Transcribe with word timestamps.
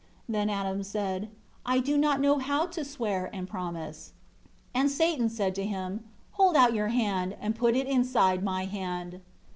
13 0.25 0.25
Then 0.29 0.49
Adam 0.49 0.81
said, 0.81 1.29
"I 1.63 1.77
do 1.77 1.95
not 1.95 2.19
know 2.19 2.39
how 2.39 2.65
to 2.65 2.83
swear 2.83 3.29
and 3.31 3.47
promise." 3.47 4.13
14 4.73 4.81
And 4.81 4.91
Satan 4.91 5.29
said 5.29 5.53
to 5.53 5.63
him, 5.63 6.03
"Hold 6.31 6.55
out 6.55 6.73
your 6.73 6.87
hand, 6.87 7.35
and 7.39 7.55
put 7.55 7.75
it 7.75 7.85
inside 7.85 8.41
my 8.43 8.65
hand." 8.65 9.21